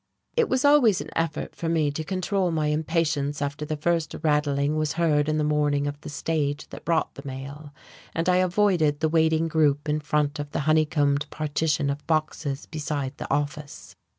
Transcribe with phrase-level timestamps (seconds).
[0.35, 4.75] It was always an effort for me to control my impatience after the first rattling
[4.75, 7.71] was heard in the morning of the stage that brought the mail,
[8.15, 13.15] and I avoided the waiting group in front of the honeycombed partition of boxes beside
[13.17, 13.95] the "office."